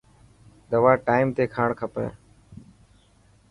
[0.71, 2.07] دوا ٽائيم تي کاڻ کپي.